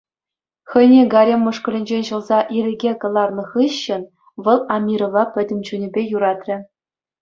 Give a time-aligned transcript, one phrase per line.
[0.69, 4.03] Хӑйне гарем мӑшкӑлӗнчен ҫӑлса ирӗке кӑларнӑ хыҫҫӑн
[4.49, 6.57] вӑл Амирова пӗтӗм чунӗпе юратрӗ.